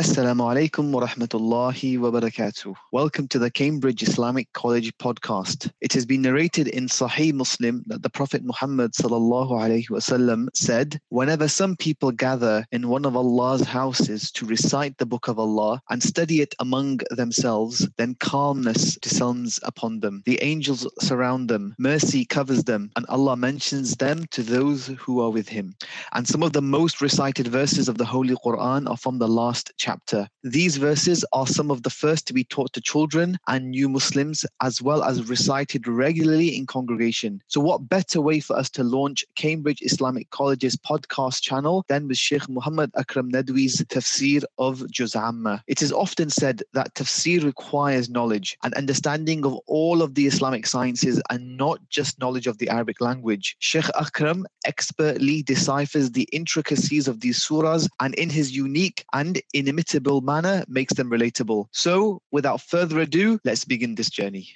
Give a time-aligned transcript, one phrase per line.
[0.00, 2.74] Assalamu alaikum wa rahmatullahi wa barakatuh.
[2.90, 5.70] Welcome to the Cambridge Islamic College podcast.
[5.82, 10.98] It has been narrated in Sahih Muslim that the Prophet Muhammad sallallahu alaihi wasallam said,
[11.10, 15.82] "Whenever some people gather in one of Allah's houses to recite the book of Allah
[15.90, 20.22] and study it among themselves, then calmness descends upon them.
[20.24, 25.28] The angels surround them, mercy covers them, and Allah mentions them to those who are
[25.28, 25.74] with Him."
[26.14, 29.72] And some of the most recited verses of the Holy Quran are from the last
[29.76, 30.28] chapter chapter.
[30.44, 34.46] These verses are some of the first to be taught to children and new Muslims,
[34.62, 37.42] as well as recited regularly in congregation.
[37.48, 42.18] So, what better way for us to launch Cambridge Islamic College's podcast channel than with
[42.18, 45.62] Sheikh Muhammad Akram Nadwi's tafsir of Juz Amma?
[45.66, 50.66] It is often said that tafsir requires knowledge and understanding of all of the Islamic
[50.66, 53.56] sciences and not just knowledge of the Arabic language.
[53.58, 59.79] Sheikh Akram expertly deciphers the intricacies of these surahs and in his unique and inimitable
[59.79, 61.67] imitable manner makes them relatable.
[61.71, 64.47] So, without further ado, let's begin this journey.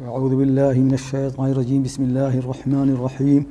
[0.00, 3.46] أعوذ بالله من الشيطان الرجيم بسم الله الرحمن الرحيم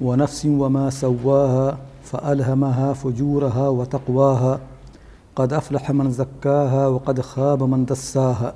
[0.00, 4.60] ونفس وما سواها فألهمها فجورها وتقواها
[5.36, 8.54] قد أفلح من زكاها وقد خاب من دساها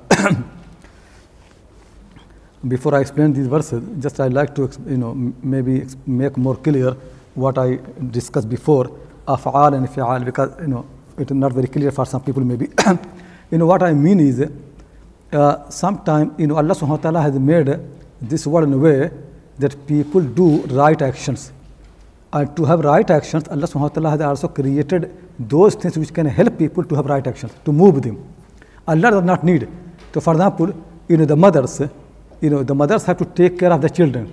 [2.67, 6.95] Before I explain these verses, just I'd like to you know maybe make more clear
[7.35, 7.79] what I
[8.11, 8.89] discussed before,
[9.27, 10.85] أفعال and فعال because you know
[11.18, 12.68] it is not very clear for some people maybe.
[13.50, 14.48] you know what I mean is,
[15.32, 17.78] uh, sometime you know Allah subhanahu wa ta'ala has made
[18.20, 19.10] this world in a way
[19.58, 21.52] that people do right actions.
[22.32, 26.12] And to have right actions, Allah subhanahu wa ta'ala has also created those things which
[26.12, 28.22] can help people to have right actions, to move them.
[28.86, 29.68] Allah does not need.
[30.12, 30.74] So for example,
[31.08, 31.80] you know the mothers,
[32.40, 34.32] you know the mothers have to take care of the children.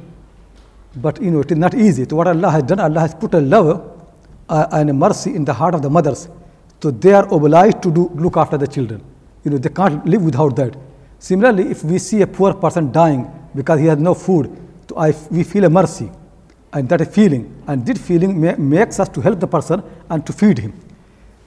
[0.96, 2.06] But you know it is not easy.
[2.10, 3.92] So what Allah has done, Allah has put a love
[4.50, 6.28] uh, and a mercy in the heart of the mothers
[6.82, 9.04] so they are obliged to do, look after the children.
[9.44, 10.76] You know, they can't live without that.
[11.20, 14.56] Similarly, if we see a poor person dying because he has no food,
[14.90, 16.12] so I, we feel a mercy
[16.74, 17.64] and that feeling.
[17.68, 20.74] And this feeling makes us to help the person and to feed him.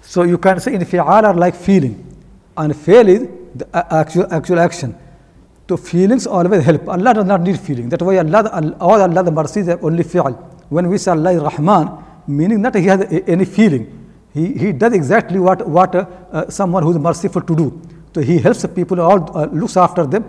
[0.00, 2.05] So you can say infi'al are like feeling
[2.56, 4.97] and fail is the uh, actual, actual action.
[5.69, 6.88] So feelings always help.
[6.88, 7.88] Allah does not need feeling.
[7.88, 10.33] That's why Allah, all Allah the mercy is only fi'al.
[10.71, 13.97] When we say Allah is Rahman, meaning that he has any feeling.
[14.34, 17.83] He, he does exactly what, what uh, someone who is merciful to do.
[18.15, 20.25] So he helps the people, all uh, looks after them.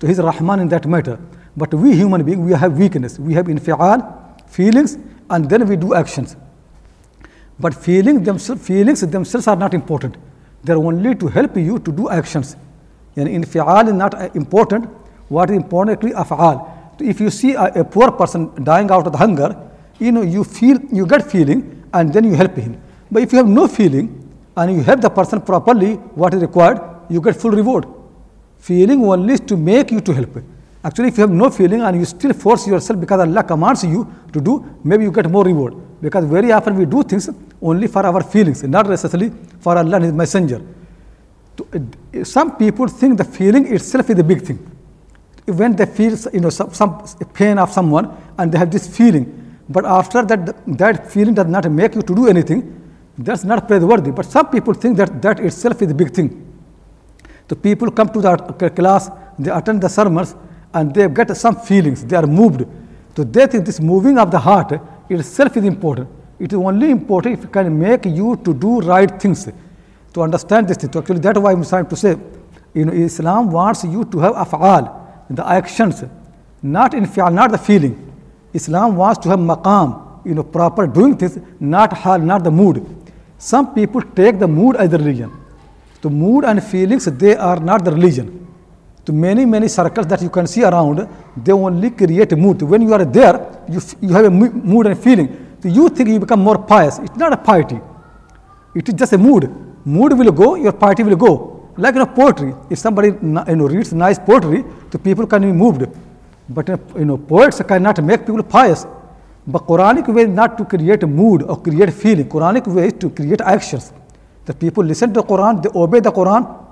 [0.00, 1.18] So he's Rahman in that matter.
[1.56, 3.18] But we human beings, we have weakness.
[3.18, 6.36] We have infi'al, feelings, and then we do actions.
[7.58, 10.16] But feeling themselves, feelings themselves are not important.
[10.64, 12.56] They're only to help you to do actions.
[13.16, 14.86] And infi'al is not uh, important.
[15.28, 16.98] What is important actually af'al.
[16.98, 20.22] So if you see a, a poor person dying out of the hunger, you know,
[20.22, 22.80] you feel, you get feeling, and then you help him.
[23.10, 24.06] But if you have no feeling
[24.56, 27.86] and you help the person properly, what is required, you get full reward.
[28.58, 30.36] Feeling only is to make you to help.
[30.82, 34.06] Actually, if you have no feeling and you still force yourself because Allah commands you
[34.32, 35.74] to do, maybe you get more reward.
[36.00, 37.28] Because very often we do things
[37.60, 40.62] only for our feelings, not necessarily for Allah and His Messenger.
[42.14, 44.58] Eh, some people think the feeling itself is a big thing.
[45.46, 47.02] When they feel you know, some, some
[47.34, 51.70] pain of someone and they have this feeling, but after that, that feeling does not
[51.70, 52.79] make you to do anything,
[53.24, 54.10] that's not praiseworthy.
[54.10, 56.46] But some people think that that itself is a big thing.
[57.48, 60.34] The people come to the uh, class, they attend the sermons,
[60.72, 62.04] and they get some feelings.
[62.04, 62.64] They are moved.
[63.16, 66.08] So they think this moving of the heart itself is important.
[66.38, 69.48] It is only important if it can make you to do right things.
[70.14, 70.92] To understand this thing.
[70.92, 72.16] So actually, that's why I'm trying to say,
[72.72, 74.84] you know, Islam wants you to have af'al,
[75.28, 76.04] the actions,
[76.62, 78.12] not infi'al, not the feeling.
[78.52, 82.84] Islam wants to have maqam, you know, proper doing things, not hal, not the mood.
[83.40, 85.32] Some people take the mood as the religion.
[86.02, 88.46] The mood and feelings, they are not the religion.
[89.06, 91.08] To many, many circles that you can see around,
[91.42, 92.60] they only create a mood.
[92.60, 95.56] When you are there, you, you have a mood and feeling.
[95.62, 96.98] So you think you become more pious.
[96.98, 97.80] It's not a piety.
[98.74, 99.50] It is just a mood.
[99.86, 101.70] Mood will go, your piety will go.
[101.78, 102.54] Like you know, poetry.
[102.68, 105.86] If somebody you know, reads nice poetry, the people can be moved.
[106.46, 108.86] But uh, you know, poets cannot make people pious.
[109.46, 112.28] But Quranic way is not to create mood or create feeling.
[112.28, 113.92] Quranic way is to create actions.
[114.44, 116.66] The people listen to the Quran, they obey the Quran,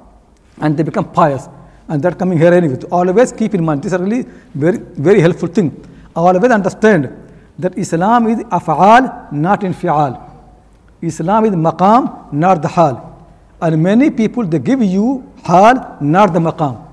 [0.60, 1.48] and they become pious.
[1.88, 2.78] And that coming here anyway.
[2.80, 5.84] So always keep in mind, this is really very, very helpful thing.
[6.14, 7.10] Always understand
[7.58, 10.28] that Islam is af'al, not infi'al.
[11.00, 13.04] Islam is maqam, not the hal.
[13.60, 16.84] And many people, they give you hal, not the maqam.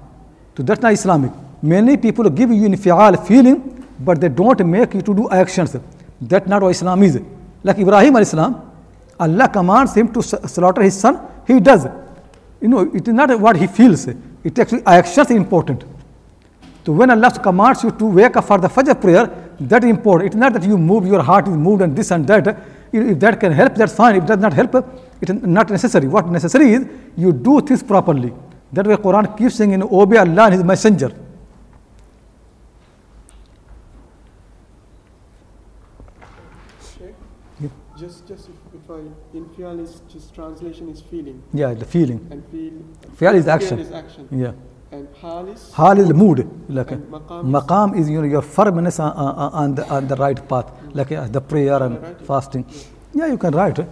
[0.55, 1.31] So that's not Islamic.
[1.61, 5.75] Many people give you infi'al feeling, but they don't make you to do actions.
[6.21, 7.21] That's not what Islam is.
[7.63, 8.71] Like Ibrahim al Islam,
[9.19, 11.87] Allah commands him to slaughter his son, he does.
[12.61, 14.07] You know, it is not what he feels.
[14.07, 15.83] It actually actions are important.
[16.85, 19.25] So when Allah commands you to wake up for the Fajr prayer,
[19.59, 20.27] that is important.
[20.27, 22.47] It's not that you move, your heart is moved and this and that.
[22.91, 24.15] If that can help, that's fine.
[24.17, 24.75] If it does not help,
[25.21, 26.07] it is not necessary.
[26.07, 26.85] What necessary is
[27.17, 28.33] you do things properly.
[28.71, 31.11] That way Quran keeps saying, know, obey Allah and His Messenger.
[36.95, 37.13] Okay.
[37.59, 37.69] Yeah.
[37.97, 38.99] Just, just if, if I,
[39.39, 42.19] infi'al is just translation is feeling, Yeah, the feeling.
[42.31, 42.73] and feel.
[43.19, 43.79] Fi'al is action.
[43.79, 44.53] is action, Yeah.
[44.91, 45.61] and hal is.
[45.73, 46.39] Hal is the mood.
[46.69, 50.15] Like maqam is- maqam is you know your firmness on, on, on, the, on the
[50.15, 51.97] right path, like uh, the prayer and
[52.27, 52.65] fasting.
[53.13, 53.87] Yeah, you can write it.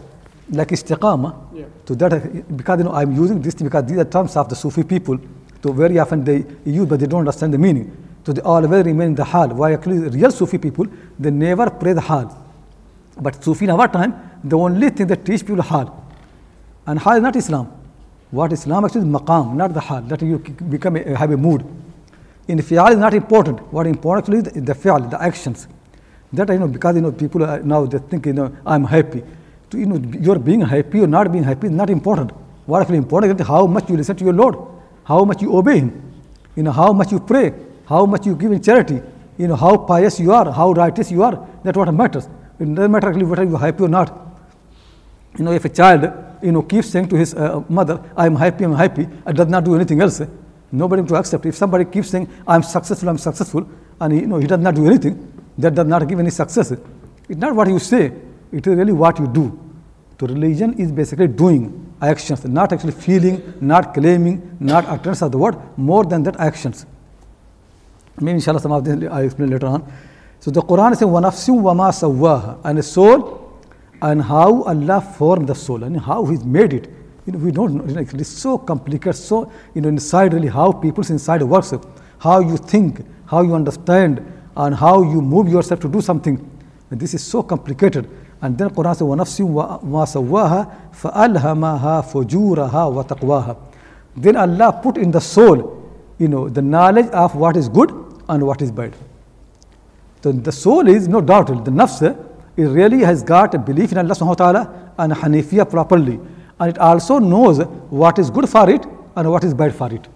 [0.51, 1.29] Like istiqama.
[1.53, 1.65] Yeah.
[1.85, 2.19] To that, uh,
[2.55, 5.17] because you know I'm using this because these are terms of the Sufi people.
[5.63, 7.89] So very often they use, but they don't understand the meaning.
[8.25, 9.47] So they always remain in the hal.
[9.49, 10.85] Why actually real Sufi people
[11.17, 12.37] they never pray the hal.
[13.19, 14.13] But Sufi in our time,
[14.44, 16.04] the only thing they teach people hal.
[16.86, 17.71] And hal is not Islam.
[18.31, 21.63] What Islam actually is maqam, not the hal, that you become a, have a mood.
[22.48, 23.62] Infi'al is not important.
[23.71, 25.68] What important actually is the, the fi'al, the actions.
[26.33, 29.24] That you know, because you know, people are now they think you know, I'm happy.
[29.69, 32.31] To, you know, you're being happy or not being happy is not important.
[32.65, 34.56] What actually important is how much you listen to your Lord,
[35.04, 36.13] how much you obey Him,
[36.56, 37.54] you know, how much you pray,
[37.86, 39.01] how much you give in charity,
[39.38, 41.48] you know, how pious you are, how righteous you are.
[41.63, 42.27] That's what matters.
[42.59, 44.09] It doesn't matter whether you're happy or not.
[45.38, 46.11] You know, if a child,
[46.41, 49.63] you know, keeps saying to his uh, mother, I'm happy, I'm happy, and does not
[49.63, 50.27] do anything else, eh,
[50.71, 51.45] nobody to accept.
[51.45, 53.67] If somebody keeps saying, I'm successful, I'm successful,
[54.00, 56.71] and you know, he does not do anything, that does not give any success.
[56.71, 58.11] It's not what you say,
[58.51, 59.59] it is really what you do.
[60.19, 65.38] So religion is basically doing actions, not actually feeling, not claiming, not utterance of the
[65.38, 66.85] word, more than that actions.
[68.19, 69.91] Maybe inshallah some of this I explain later on.
[70.43, 73.49] So the Quran is saying, وَنَفْسٍ وَمَا سَوَّاهَا And a soul
[74.01, 76.89] and how Allah formed the soul and how He's made it.
[77.25, 77.85] You know, we don't know.
[77.97, 81.73] It's so complicated, so, you know, inside really how people's inside works,
[82.19, 84.19] how you think, how you understand,
[84.57, 86.35] and how you move yourself to do something.
[86.91, 88.09] And this is so complicated.
[88.41, 93.57] And then Quran says, وَنَفْسٍ وَمَا سَوَّاهَا فَأَلْهَمَهَا فُجُورَهَا وَتَقْوَاهَا
[94.17, 97.91] Then Allah put in the soul, you know, the knowledge of what is good
[98.27, 98.93] and what is bad.
[100.23, 102.01] So the soul is no doubt, the nafs,
[102.55, 106.17] it really has got a belief in Allah subhanahu wa ta'ala and Hanafiya properly.
[106.59, 107.59] And it also knows
[107.89, 108.85] what is good for it
[109.17, 110.07] and what is bad for it.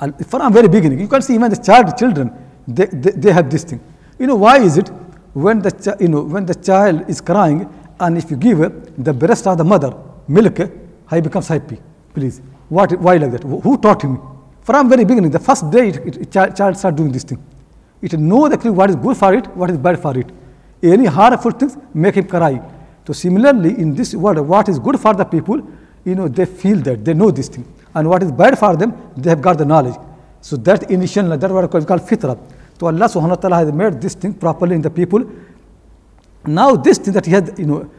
[0.00, 2.32] And from very beginning, you can see even the child, children,
[2.66, 3.80] they, they, they have this thing.
[4.18, 4.88] You know, why is it
[5.34, 7.68] when the, you know, when the child is crying
[8.00, 8.58] and if you give
[9.04, 9.94] the breast of the mother
[10.26, 10.58] milk,
[11.10, 11.78] he becomes happy,
[12.12, 12.40] please.
[12.68, 13.42] What, why like that?
[13.44, 14.20] Who taught him?
[14.62, 17.38] From very beginning, the first day, it, it, child, child start doing this thing.
[18.06, 20.30] It knows actually what is good for it, what is bad for it.
[20.82, 22.60] Any harmful things make him cry.
[23.06, 25.62] So similarly, in this world, what is good for the people,
[26.04, 27.64] you know, they feel that, they know this thing.
[27.94, 29.94] And what is bad for them, they have got the knowledge.
[30.42, 32.38] So that initial, that's what is called fitra.
[32.78, 35.24] So Allah subhanahu wa ta'ala has made this thing properly in the people.
[36.46, 37.90] Now this thing that he had, you know,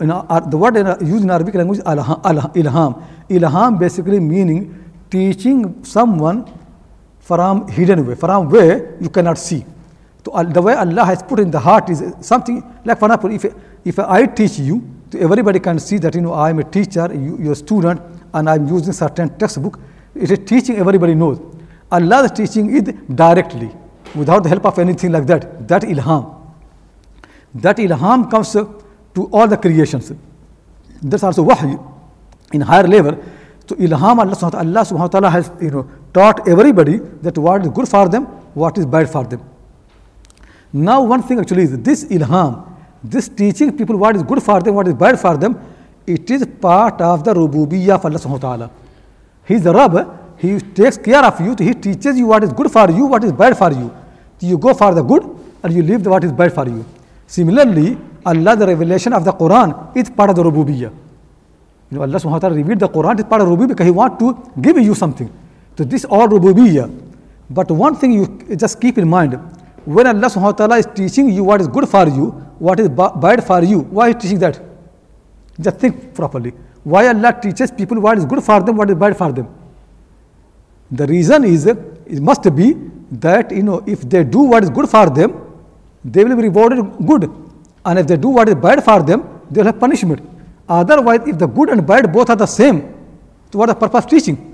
[0.00, 0.08] in
[0.50, 2.20] the word in, used in Arabic language, alha-
[2.54, 3.02] ilham.
[3.30, 6.44] Ilham basically meaning teaching someone
[7.24, 9.64] from hidden way, from where you cannot see.
[10.24, 13.44] So the way Allah has put in the heart is something like for example, if,
[13.84, 14.82] if I teach you,
[15.18, 18.00] everybody can see that you know I am a teacher, you, you're a student,
[18.34, 19.80] and I'm using certain textbook.
[20.14, 21.40] It is teaching everybody knows.
[21.90, 22.82] Allah's teaching is
[23.14, 23.70] directly,
[24.14, 25.66] without the help of anything like that.
[25.68, 26.34] That ilham.
[27.54, 28.64] That ilham comes uh,
[29.14, 30.12] to all the creations.
[31.02, 31.78] That's also wahy
[32.52, 33.16] in higher level.
[33.66, 37.88] So ilham Allah subhanahu wa ta'ala has you know taught everybody that what is good
[37.88, 38.24] for them,
[38.62, 39.42] what is bad for them.
[40.72, 42.66] Now one thing actually is this ilham,
[43.02, 45.60] this teaching people what is good for them, what is bad for them,
[46.06, 48.70] it is part of the rububiyyah of Allah subhanahu wa ta'ala.
[49.46, 52.70] He is the Rabb, He takes care of you, He teaches you what is good
[52.70, 53.92] for you, what is bad for you.
[54.40, 55.22] You go for the good
[55.62, 56.84] and you leave the what is bad for you.
[57.26, 60.92] Similarly, Allah, the revelation of the Quran is part of the rububiyyah.
[61.90, 63.90] You know, Allah subhanahu wa ta'ala revealed the Quran is part of rububiyyah because He
[63.92, 65.30] wants to give you something.
[65.76, 66.90] So this all rububiyyah.
[67.50, 69.34] But one thing you just keep in mind,
[69.84, 72.88] when Allah subhanahu wa ta'ala is teaching you what is good for you, what is
[72.88, 74.60] bad for you, why is teaching that?
[75.60, 76.52] Just think properly.
[76.84, 79.48] Why Allah teaches people what is good for them, what is bad for them?
[80.90, 82.76] The reason is, it must be
[83.12, 85.40] that you know if they do what is good for them,
[86.04, 87.30] they will be rewarded good,
[87.84, 90.20] and if they do what is bad for them, they will have punishment.
[90.68, 92.94] Otherwise, if the good and bad both are the same,
[93.52, 94.53] so what is the purpose of teaching?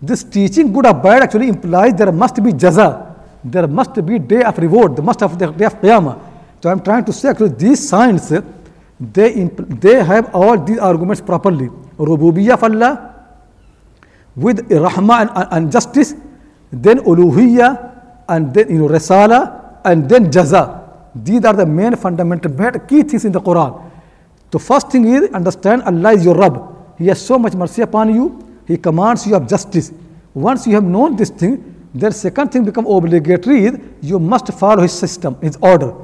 [0.00, 4.42] This teaching good or bad actually implies there must be jaza, there must be day
[4.42, 6.20] of reward, there must have the day of qiyamah.
[6.62, 8.28] So I am trying to say actually these signs,
[9.00, 11.68] they, they have all these arguments properly.
[11.98, 13.14] Rububiyyah of Allah
[14.36, 16.14] with Rahma and, and- justice,
[16.70, 20.82] then Uluhiyyah, and then you know Risala, and then Jaza.
[21.14, 23.82] These are the main fundamental key things in the Quran.
[24.50, 26.96] The first thing is understand Allah is your Rabb.
[26.98, 28.45] He has so much mercy upon you.
[28.66, 29.92] He commands you of justice.
[30.34, 34.82] Once you have known this thing, then second thing become obligatory is you must follow
[34.82, 35.94] his system, his order.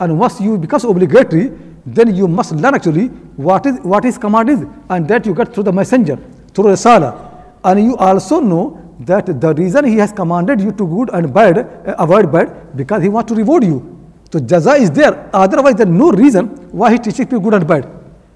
[0.00, 1.52] And once you becomes obligatory,
[1.86, 3.06] then you must learn actually
[3.36, 6.18] what is what his command is, and that you get through the messenger,
[6.52, 7.44] through Risala.
[7.64, 11.58] And you also know that the reason he has commanded you to good and bad,
[11.58, 13.96] uh, avoid bad, because he wants to reward you.
[14.30, 15.30] So jaza is there.
[15.32, 17.88] Otherwise, there is no reason why he teaches people good and bad.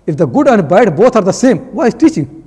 [0.06, 2.41] If the good and bad both are the same, why is teaching?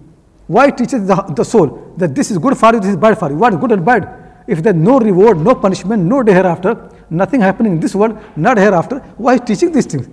[0.48, 3.30] Why teaches the, the soul that this is good for you, this is bad for
[3.30, 3.36] you?
[3.36, 4.44] What is good and bad?
[4.48, 8.18] If there is no reward, no punishment, no day hereafter, nothing happening in this world,
[8.36, 10.08] not hereafter, why teaching these things?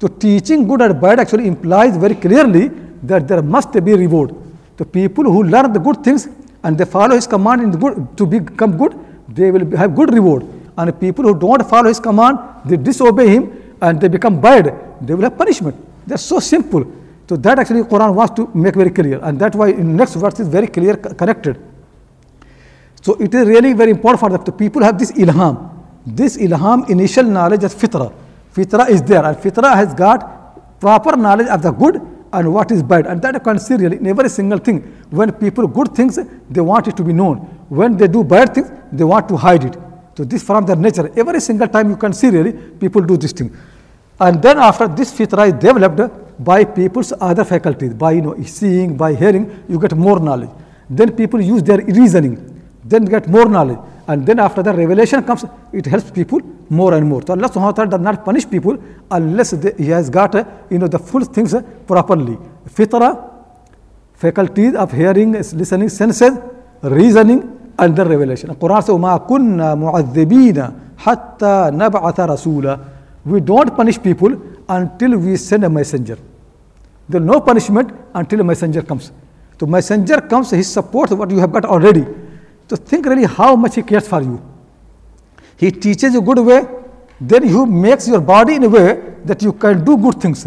[0.00, 2.68] So teaching good and bad actually implies very clearly
[3.02, 4.34] that there must be reward.
[4.76, 6.28] The people who learn the good things
[6.62, 8.94] and they follow his command in the good to become good,
[9.28, 10.46] they will have good reward.
[10.78, 15.14] And people who don't follow his command, they disobey him and they become bad, they
[15.14, 15.76] will have punishment.
[16.06, 16.84] That's so simple.
[17.28, 20.38] So that actually Quran wants to make very clear, and that's why in next verse
[20.40, 21.60] is very clear connected.
[23.02, 25.72] So it is really very important for the, people have this ilham.
[26.06, 28.12] This ilham, initial knowledge is fitra.
[28.54, 32.00] Fitra is there, and fitra has got proper knowledge of the good
[32.32, 33.06] and what is bad.
[33.06, 34.80] And that you can see really in every single thing.
[35.10, 36.18] When people good things,
[36.50, 37.38] they want it to be known.
[37.68, 39.76] When they do bad things, they want to hide it.
[40.16, 41.10] So this from their nature.
[41.16, 43.54] Every single time you can see really people do this thing.
[44.19, 48.95] And then after this fitra is developed by people's other faculties, by you know seeing,
[48.95, 50.49] by hearing, you get more knowledge.
[50.89, 52.35] Then people use their reasoning,
[52.83, 53.79] then get more knowledge.
[54.07, 57.21] And then after the revelation comes, it helps people more and more.
[57.25, 58.77] So Allah subhanahu wa ta'ala does not punish people
[59.09, 62.37] unless they, He has got uh, you know the full things uh, properly.
[62.69, 63.09] Fitra,
[64.13, 66.37] faculties of hearing, listening, senses,
[66.81, 68.49] reasoning, and then revelation.
[68.49, 72.79] And Quran says, وَمَا كُنَّا مُعَذِّبِينَ حَتَّى نَبْعَثَ رَسُولًا
[73.26, 76.16] we don't punish people until we send a messenger.
[77.08, 79.12] There is no punishment until a messenger comes.
[79.58, 82.06] So messenger comes, he supports what you have got already.
[82.68, 84.40] So think really how much he cares for you.
[85.56, 86.66] He teaches you good way,
[87.20, 90.46] then he makes your body in a way that you can do good things.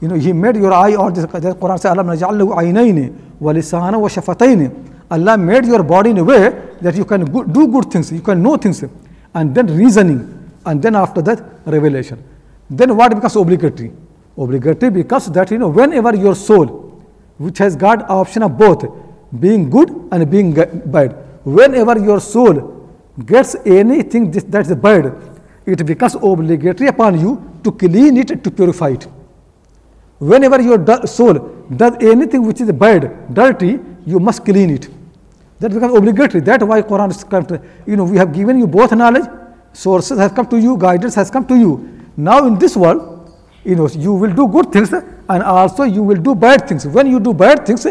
[0.00, 3.52] You know, he made your eye, or the Quran says, Alam naj'al lahu aynayni wa
[3.52, 4.70] wa shafatayn."
[5.10, 8.42] Allah made your body in a way that you can do good things, you can
[8.42, 8.82] know things,
[9.34, 12.22] and then reasoning, and then after that revelation.
[12.70, 13.92] Then what becomes obligatory?
[14.36, 16.66] Obligatory because that you know whenever your soul,
[17.38, 18.84] which has got option of both,
[19.38, 21.12] being good and being bad,
[21.44, 22.88] whenever your soul
[23.26, 25.14] gets anything that is bad,
[25.66, 29.06] it becomes obligatory upon you to clean it, to purify it.
[30.18, 31.34] Whenever your soul
[31.76, 34.88] does anything which is bad, dirty, you must clean it.
[35.58, 36.40] That becomes obligatory.
[36.40, 39.24] That's why Quran is you know, we have given you both knowledge,
[39.73, 42.03] sources has come to you, guidance has come to you.
[42.15, 43.31] Now in this world,
[43.63, 46.87] you know, you will do good things and also you will do bad things.
[46.87, 47.85] When you do bad things,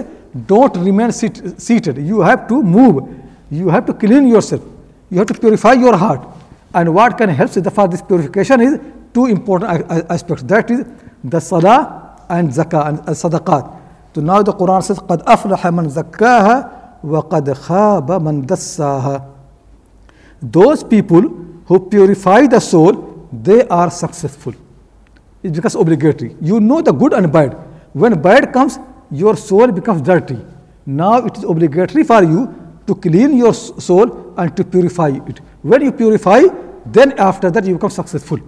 [0.46, 1.98] don't remain sit, seated.
[1.98, 3.08] You have to move.
[3.50, 4.62] You have to clean yourself.
[5.10, 6.26] You have to purify your heart.
[6.74, 8.80] And what can help for this purification is
[9.14, 10.42] two important a- a- aspects.
[10.44, 10.84] That is
[11.22, 13.80] the salah and zakah and uh, sadaqat.
[14.14, 19.24] So now the Quran says, قَدْ أَفْلَحَ مَنْ زَكَّاهَا وَقَدْ خَابَ مَنْ دَسَّاهَا
[20.42, 24.54] Those people who purify the soul, they are successful.
[25.42, 26.36] It becomes obligatory.
[26.40, 27.56] You know the good and bad.
[27.92, 28.78] When bad comes,
[29.10, 30.38] your soul becomes dirty.
[30.86, 32.54] Now it is obligatory for you
[32.86, 35.40] to clean your s- soul and to purify it.
[35.62, 36.42] When you purify,
[36.86, 38.38] then after that you become successful.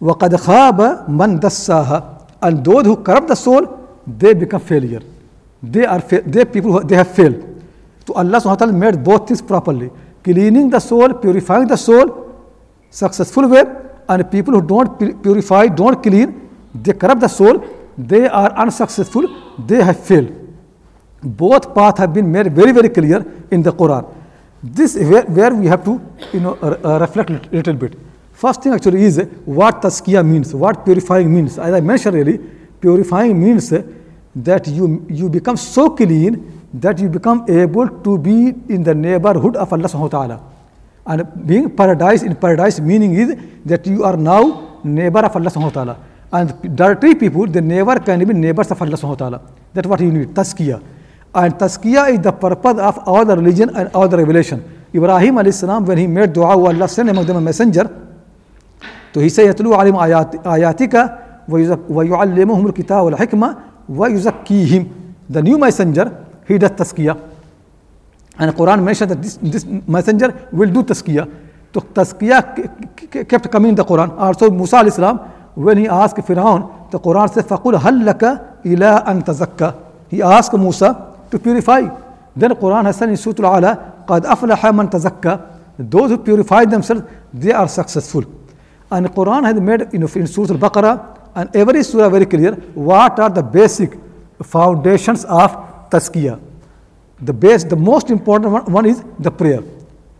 [0.00, 2.04] وَقَدْ خَابَ مَنْ دَسَّاهَا
[2.42, 3.66] And those who corrupt the soul,
[4.06, 5.00] they become failure.
[5.62, 7.40] They are fa- they people who they have failed.
[8.06, 9.90] So Allah subhanahu wa ta'ala made both things properly.
[10.23, 12.35] Cleaning the soul, purifying the soul,
[12.89, 13.63] successful way,
[14.07, 17.63] and people who don't purify, don't clean, they corrupt the soul,
[17.97, 19.27] they are unsuccessful,
[19.65, 20.31] they have failed.
[21.21, 24.13] Both paths have been made very, very clear in the Quran.
[24.63, 26.01] This is where, where we have to
[26.33, 27.97] you know, uh, uh, reflect a little bit.
[28.33, 31.57] First thing actually is what tazkiyah means, what purifying means.
[31.57, 32.37] As I mentioned really,
[32.79, 33.69] purifying means
[34.35, 39.55] that you, you become so clean that you become able to be in the neighborhood
[39.55, 40.41] of Allah subhanahu wa ta'ala.
[41.05, 43.35] And being paradise in paradise meaning is
[43.65, 45.97] that you are now neighbor of Allah subhanahu wa ta'ala.
[46.31, 49.41] And dirty people, they never can be neighbors of Allah subhanahu wa ta'ala.
[49.73, 50.81] That's what you need, tazkiyah.
[51.33, 54.63] And tazkiyah is the purpose of all the religion and all the revelation.
[54.93, 57.89] Ibrahim al-salam when he made dua, Allah sent among them a messenger.
[59.13, 59.95] So he said, يَتْلُوا عَلِمْ
[60.45, 60.95] آيَاتِكَ
[61.49, 63.57] وَيُعَلِّمُهُمُ الْكِتَابَ وَالْحِكْمَةِ
[63.89, 64.89] وَيُزَكِّيهِمْ
[65.29, 67.17] The new messenger, he does tazkiyah.
[68.37, 71.29] And the Quran mentioned that this, this messenger will do tazkiyah.
[71.73, 74.17] So tazkiyah kept coming in the Quran.
[74.17, 75.19] Also Musa al-Islam,
[75.55, 79.75] when he asked Firaun, the Quran says, فَقُلْ هَلَّكَ إِلَىٰ أَن تَزَكَّى
[80.09, 81.81] He asked Musa to purify.
[82.35, 85.41] Then Quran has said in Surah Al-Ala, قَدْ أَفْلَحَ مَن تَزَكَّى
[85.77, 87.03] Those who purify themselves,
[87.33, 88.23] they are successful.
[88.91, 92.53] And the Quran has made you know, in Surah Al-Baqarah and every surah very clear
[92.73, 93.93] what are the basic
[94.43, 96.40] foundations of tazkiyah.
[97.22, 99.62] The base, the most important one, one is the prayer.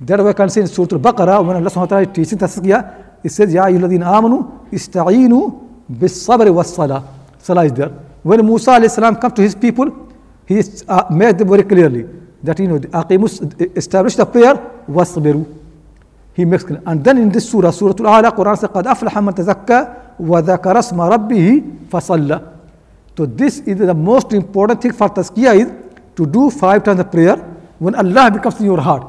[0.00, 3.04] That we can see in Surah Al-Baqarah when Allah subhanahu wa ta'ala is teaching tazkiyah,
[3.24, 7.02] it says, Ya ayyuhalladhina amanu ista'inu bis sabri was salah.
[7.38, 7.90] Salah is there.
[8.22, 10.08] When Musa alayhi salam comes to his people,
[10.46, 12.06] he uh, made them very clearly
[12.42, 14.54] that you know aqimus establish the prayer
[14.88, 15.46] wasbiru.
[16.34, 16.82] He makes clear.
[16.84, 20.98] And then in this surah, Surah Al-Ala, Quran says, قَدْ أَفْلَحَ مَنْ تَزَكَّى وَذَكَرَ اسْمَ
[20.98, 22.42] رَبِّهِ فَصَلَّى
[23.19, 25.67] so this is the most important thing for tazkiyah is
[26.15, 27.35] to do five times the prayer
[27.77, 29.05] when Allah becomes in your heart.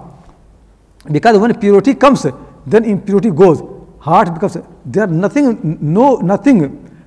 [1.13, 2.27] Because when purity comes,
[2.67, 3.63] then impurity goes.
[4.01, 6.59] Heart becomes there nothing no nothing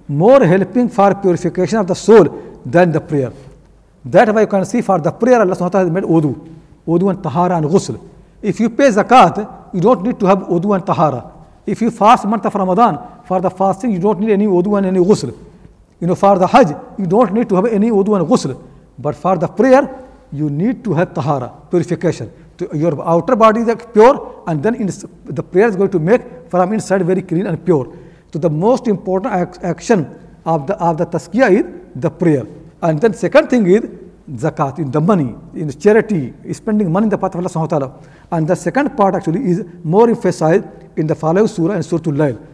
[0.07, 2.25] more helping for purification of the soul
[2.65, 3.33] than the prayer.
[4.05, 6.33] That why you can see for the prayer Allah ta'ala has made wudu.
[6.87, 7.99] Wudu and tahara and ghusl.
[8.41, 11.29] If you pay zakat, you don't need to have wudu and tahara.
[11.65, 14.85] If you fast month of Ramadan, for the fasting you don't need any wudu and
[14.85, 15.37] any ghusl.
[16.03, 18.61] You know, for the hajj, you don't need to have any wudu and ghusl.
[18.99, 19.83] But for the prayer,
[20.33, 22.29] you need to have tahara, purification.
[22.57, 24.89] To your outer body is pure, and then in
[25.23, 27.97] the prayer is going to make from inside very clean and pure.
[28.33, 29.33] So the most important
[29.63, 30.13] action
[30.45, 32.45] of the of the tazkiyah is the prayer.
[32.81, 33.83] And then second thing is
[34.29, 37.71] zakat, in the money, in the charity, spending money in the path of Allah subhanahu
[37.71, 37.99] wa ta'ala.
[38.29, 40.65] And the second part actually is more emphasized
[40.97, 42.47] in the following surah and surah al-Layl.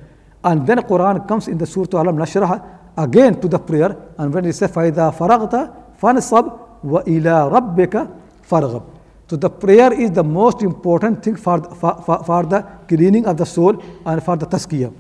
[0.44, 3.97] And then Quran comes in the surah Alam Nashrah again to the prayer.
[4.19, 5.55] And when it says, فَإِذَا فَرَغْتَ
[6.01, 8.09] فَانْصَبْ وَإِلَىٰ رَبِّكَ
[8.49, 8.83] فَارْغَبْ
[9.29, 13.37] So the prayer is the most important thing for, for, for, for the cleaning of
[13.37, 14.93] the soul and for the tazkiyah.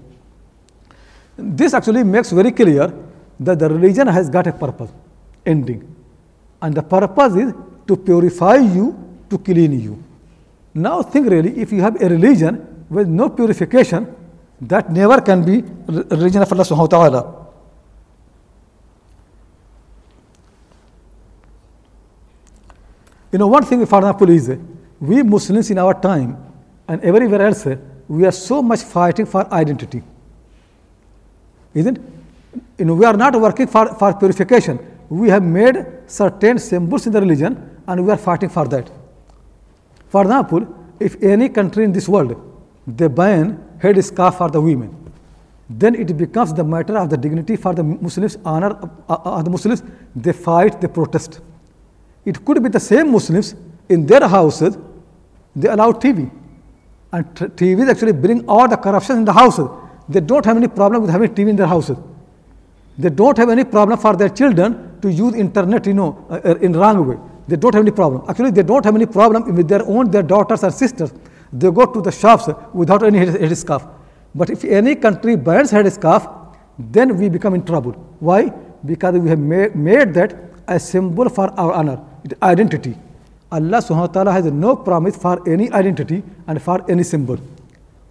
[1.37, 2.93] This actually makes very clear
[3.41, 4.91] that the religion has got a purpose,
[5.45, 5.95] ending.
[6.63, 7.53] And the purpose is
[7.87, 8.97] to purify you,
[9.29, 10.03] to clean you.
[10.73, 14.15] Now think really, if you have a religion with no purification,
[14.61, 17.38] that never can be religion of Allah subhanahu wa ta'ala.
[23.32, 24.58] You know, one thing, for example, is
[25.00, 26.38] we Muslims in our time
[26.88, 27.68] and everywhere else,
[28.08, 30.02] we are so much fighting for identity.
[31.74, 32.00] Isn't
[32.78, 34.80] You know, we are not working for, for purification.
[35.10, 38.90] We have made certain symbols in the religion and we are fighting for that.
[40.08, 40.68] For example,
[41.00, 42.36] if any country in this world,
[42.88, 44.96] they ban head scarf for the women,
[45.70, 48.72] then it becomes the matter of the dignity for the Muslims, honor
[49.08, 49.84] of the Muslims.
[50.16, 51.42] They fight, they protest.
[52.30, 53.56] It could be the same Muslims
[53.90, 54.78] in their houses,
[55.56, 56.30] they allow TV.
[57.12, 59.68] And TVs actually bring all the corruption in the houses.
[60.08, 61.98] They don't have any problem with having TV in their houses.
[63.00, 66.74] They don't have any problem for their children to use internet, you know, uh, in
[66.74, 67.18] wrong way.
[67.48, 68.26] They don't have any problem.
[68.30, 71.12] Actually, they don't have any problem with their own, their daughters and sisters.
[71.52, 73.90] They go to the shops without any headscarf.
[74.36, 76.30] But if any country bans headscarf,
[76.78, 77.94] then we become in trouble.
[78.20, 78.50] Why?
[78.86, 80.36] Because we have made, made that
[80.68, 82.00] a symbol for our honor,
[82.42, 82.96] identity.
[83.52, 87.38] Allah subhanahu wa ta'ala has no promise for any identity and for any symbol.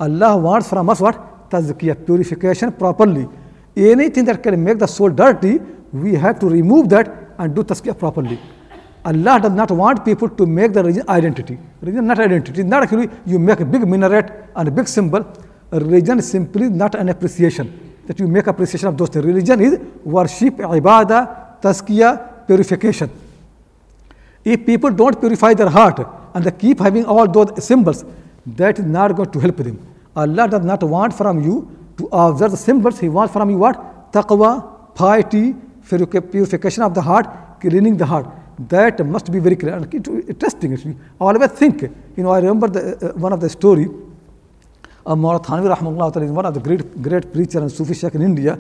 [0.01, 1.51] Allah wants from us what?
[1.51, 3.29] Tazkiyah, purification properly.
[3.77, 5.61] Anything that can make the soul dirty,
[5.93, 8.39] we have to remove that and do tazkiyah properly.
[9.05, 11.59] Allah does not want people to make the religion identity.
[11.81, 12.65] Religion not identity.
[12.65, 15.25] Not actually you make a big minaret and a big symbol.
[15.71, 17.95] Religion is simply not an appreciation.
[18.07, 19.25] That you make appreciation of those things.
[19.25, 23.11] Religion is worship, ibadah, tazkiyah, purification.
[24.45, 25.99] If people don't purify their heart
[26.35, 28.05] and they keep having all those symbols,
[28.47, 29.79] that is not going to help them.
[30.17, 32.99] Allah does not want from you to observe the symbols.
[32.99, 34.13] He wants from you what?
[34.13, 35.55] Taqwa, piety,
[35.87, 37.27] purification of the heart,
[37.61, 38.27] cleaning the heart.
[38.69, 40.73] That must be very clear and interesting.
[40.73, 41.83] Actually, always think.
[41.83, 43.87] You know, I remember the, uh, one of the story.
[45.07, 48.59] Uh, Mawlana Thanvi Rahmullah is one of the great great preacher and Sufi in India.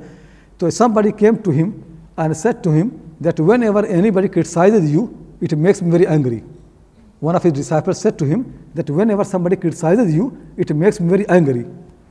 [0.60, 1.84] So somebody came to him
[2.16, 6.42] and said to him that whenever anybody criticizes you, it makes me very angry.
[7.20, 11.08] One of his disciples said to him that whenever somebody criticizes you, it makes me
[11.08, 11.66] very angry.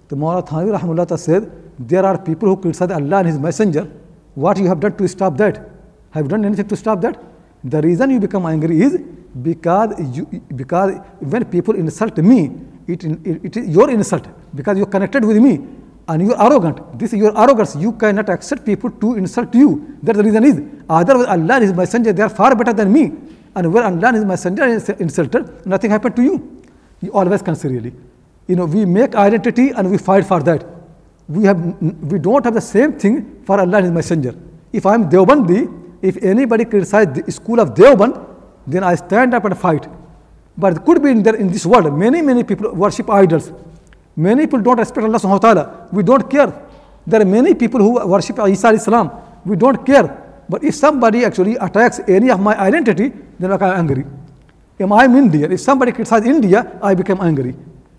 [0.10, 3.90] The Mawlana Thanvi Rahmullah said, there are people who criticize Allah and His Messenger.
[4.36, 5.70] What you have done to stop that?
[6.12, 7.22] Have you done anything to stop that?
[7.64, 9.00] The reason you become angry is
[9.42, 12.52] because you, because when people insult me,
[12.88, 15.66] it, it, it is your insult because you're connected with me.
[16.10, 16.98] And you're arrogant.
[16.98, 17.76] This is your arrogance.
[17.76, 19.98] You cannot accept people to insult you.
[20.02, 20.62] That's the reason is.
[20.90, 23.12] Otherwise, Allah and His Messenger, they are far better than me.
[23.56, 26.64] And where Allah and His Messenger is insulted, nothing happened to you.
[27.02, 27.94] You always consider really.
[28.48, 30.66] You know, we make identity and we fight for that.
[31.28, 34.36] We have, we don't have the same thing for Allah and His Messenger.
[34.72, 38.26] If I am Deobandi, if anybody criticizes the school of Deoband,
[38.66, 39.88] then I stand up and fight.
[40.58, 43.52] But it could be in, there, in this world, many, many people worship idols.
[44.18, 45.88] Many people don't respect Allah subhanahu wa ta'ala.
[45.94, 46.52] We don't care.
[47.06, 49.12] There are many people who worship Isa Islam.
[49.46, 50.08] We don't care.
[50.50, 54.06] But if somebody actually attacks any of my identity, then I am angry.
[54.80, 57.56] If I am Indian, if somebody criticizes India, I become angry.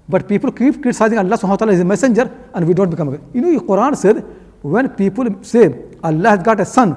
[0.08, 3.08] But people keep criticizing Allah subhanahu wa ta'ala as a messenger and we don't become
[3.08, 3.24] angry.
[3.32, 4.24] You know, the Quran said,
[4.62, 6.96] when people say Allah has got a son,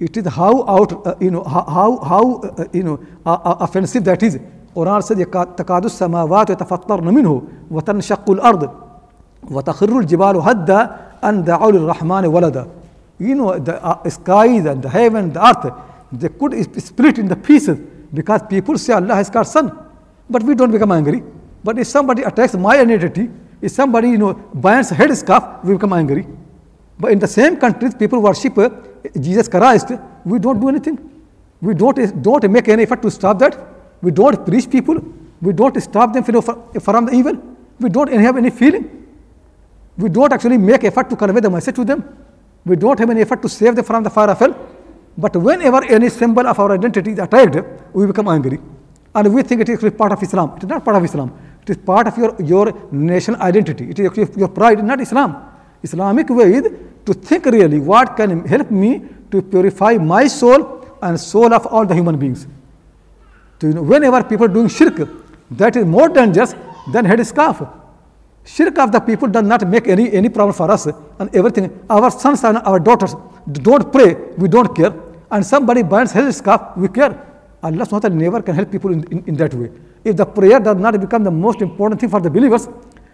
[0.00, 4.04] it is how out, uh, you know, how, how, uh, you know, uh, uh, offensive
[4.04, 4.38] that is.
[4.74, 5.18] Quran said
[5.56, 8.70] تكاد السماوات يتفطرن منه وتنشق الأرض
[9.50, 12.66] وتخر الجبال هدا أن دعوا للرحمن ولدا
[13.20, 15.72] you know the uh, skies and the heaven the earth
[16.12, 17.78] they could split in the pieces
[18.12, 19.70] because people say Allah has got son
[20.28, 21.22] but we don't become angry
[21.64, 23.30] but if somebody attacks my identity
[23.60, 26.26] if somebody you know burns head scarf we become angry
[26.98, 28.68] but in the same countries people worship uh,
[29.20, 29.92] Jesus Christ
[30.24, 30.98] we don't do anything
[31.60, 33.54] we don't don't make any effort to stop that
[34.02, 34.96] we don't preach people.
[35.40, 37.36] We don't stop them from the evil.
[37.80, 39.06] We don't have any feeling.
[39.96, 42.04] We don't actually make effort to convey the message to them.
[42.64, 44.54] We don't have any effort to save them from the fire of hell.
[45.16, 47.56] But whenever any symbol of our identity is attacked,
[47.92, 48.58] we become angry.
[49.14, 50.54] And we think it is part of Islam.
[50.56, 51.32] It is not part of Islam.
[51.62, 53.90] It is part of your, your nation identity.
[53.90, 55.36] It is actually your pride, not Islam.
[55.82, 56.72] Islamic way is
[57.04, 61.84] to think really what can help me to purify my soul and soul of all
[61.84, 62.46] the human beings.
[63.62, 64.96] So, you know, whenever people doing shirk,
[65.52, 66.52] that is more dangerous
[66.92, 67.62] than head scarf.
[68.44, 71.70] Shirk of the people does not make any, any problem for us and everything.
[71.88, 73.14] Our sons and our daughters
[73.52, 74.92] don't pray, we don't care.
[75.30, 77.12] And somebody burns head scarf, we care.
[77.62, 79.70] Allah SWT never can help people in, in, in that way.
[80.04, 82.68] If the prayer does not become the most important thing for the believers,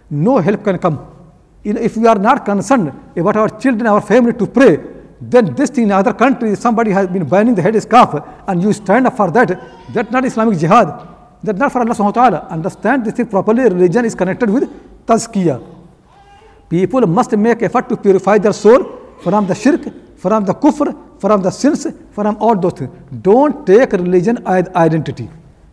[0.09, 1.15] no help can come.
[1.63, 4.79] If we are not concerned about our children, our family to pray,
[5.21, 8.73] then this thing in other countries, somebody has been burning the head scarf and you
[8.73, 9.61] stand up for that,
[9.93, 11.09] that's not Islamic jihad.
[11.43, 12.47] That's not for Allah subhanahu wa ta'ala.
[12.51, 14.69] Understand this thing properly, religion is connected with
[15.07, 15.65] tazkiyah.
[16.69, 18.85] People must make effort to purify their soul
[19.23, 19.83] from the shirk,
[20.17, 22.91] from the kufr, from the sins, from all those things.
[23.23, 25.29] Don't take religion as identity.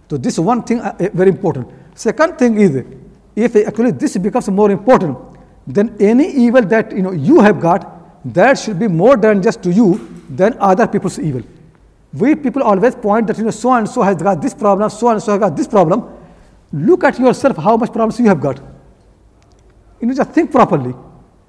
[0.10, 1.68] So this one thing uh, very important.
[1.96, 2.84] Second thing is,
[3.36, 5.18] if actually this becomes more important,
[5.68, 7.95] then any evil that you know you have got,
[8.26, 11.44] that should be more dangerous to you than other people's evil.
[12.12, 15.10] We people always point that you know so and so has got this problem, so
[15.10, 16.04] and so has got this problem.
[16.74, 18.60] Look at yourself how much problems you have got.
[20.02, 20.96] You know, just think properly.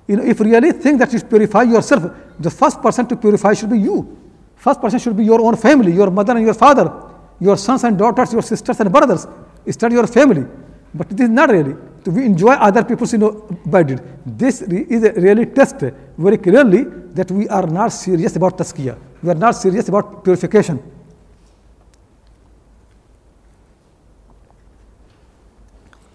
[0.06, 3.70] You know, if really think that you purify yourself, the first person to purify should
[3.70, 4.18] be you.
[4.56, 6.92] First person should be your own family, your mother and your father,
[7.40, 9.26] your sons and daughters, your sisters and brothers.
[9.70, 10.46] Start your family.
[10.94, 11.74] But this is not really
[12.06, 13.46] we enjoy other people's you know,
[13.82, 14.00] deed.
[14.24, 15.76] This is a really test
[16.16, 18.98] very clearly that we are not serious about tazkiyah.
[19.22, 20.82] We are not serious about purification.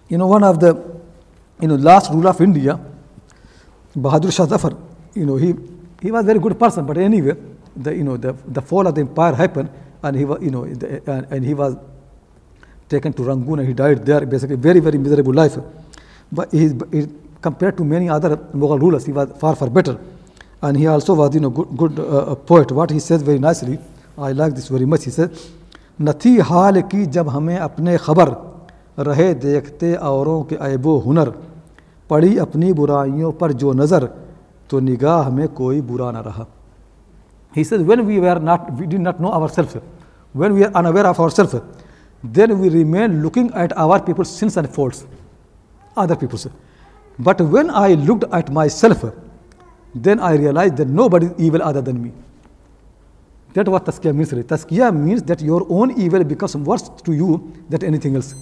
[0.08, 0.74] You know, one of the
[1.60, 2.78] you know last ruler of India,
[3.96, 4.76] Bahadur Shah Zafar,
[5.14, 5.54] you know, he,
[6.02, 7.34] he was a very good person, but anyway,
[7.74, 9.70] the you know the, the fall of the empire happened,
[10.02, 11.76] and he was you know the, and he was
[12.92, 15.56] taken to Rangoon and he died there, basically very, very miserable life
[16.31, 17.07] But he, he,
[17.41, 19.99] compared to many other Mughal rulers, he was far, far better.
[20.61, 22.71] And he also was, you know, good, good uh, poet.
[22.71, 23.79] What he says very nicely,
[24.17, 25.05] I like this very much.
[25.05, 25.31] He said,
[25.99, 28.29] नथी हाल की जब हमें अपने खबर
[28.99, 31.29] रहे देखते औरों के ऐबो हुनर
[32.09, 34.05] पड़ी अपनी बुराइयों पर जो नज़र
[34.69, 36.45] तो निगाह में कोई बुरा न रहा
[37.53, 39.77] He says, when we were not, we did not know ourselves,
[40.33, 41.55] when we are unaware of ourselves,
[42.23, 45.05] then we remain looking at our people's sins and faults
[45.96, 46.46] Other people's.
[47.18, 49.04] But when I looked at myself,
[49.94, 52.12] then I realized that nobody is evil other than me.
[53.52, 54.32] That's what tazkiyah means.
[54.32, 58.34] Tazkiyah means that your own evil becomes worse to you than anything else.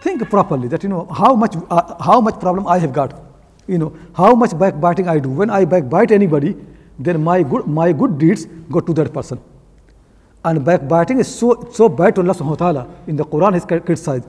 [0.00, 3.20] Think properly that you know how much uh, how much problem I have got.
[3.66, 5.28] You know how much backbiting I do.
[5.28, 6.56] When I backbite anybody,
[6.98, 9.40] then my good my good deeds go to that person.
[10.44, 12.88] And backbiting is so so bad to Allah subhanahu wa ta'ala.
[13.06, 14.28] In the Quran is criticized.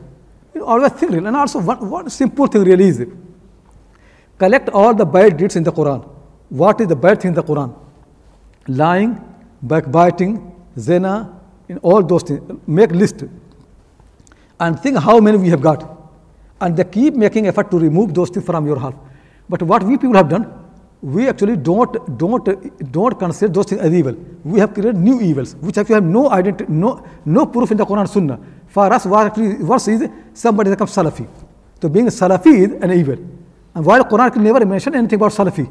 [0.61, 1.13] Always think.
[1.13, 3.05] And also, one, simple thing really is
[4.37, 6.07] collect all the bad deeds in the Quran.
[6.49, 7.75] What is the bad thing in the Quran?
[8.67, 9.21] Lying,
[9.61, 12.41] backbiting, zina, in all those things.
[12.67, 13.23] Make list
[14.59, 15.93] and think how many we have got.
[16.59, 18.95] And they keep making effort to remove those things from your heart.
[19.49, 20.51] But what we people have done,
[21.01, 24.15] we actually don't don't don't consider those things as evil.
[24.43, 27.85] We have created new evils, which actually have no identity, no no proof in the
[27.85, 28.39] Quran Sunnah.
[28.77, 31.27] For us, worse is somebody becomes Salafi.
[31.81, 33.17] So being Salafi is an evil.
[33.73, 35.67] And while Quran can never mention anything about Salafi.